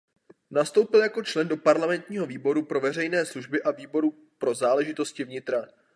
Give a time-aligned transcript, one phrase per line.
[0.51, 5.67] Nastoupil jako člen do parlamentního výboru pro veřejné služby a výboru pro záležitosti vnitra.